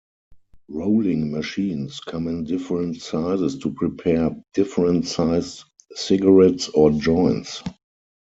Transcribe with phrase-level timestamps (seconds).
[0.69, 7.61] Rolling machines come in different sizes to prepare different sized cigarettes or joints.